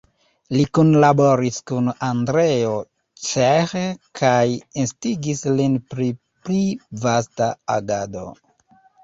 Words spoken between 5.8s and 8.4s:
pri pli vasta agado.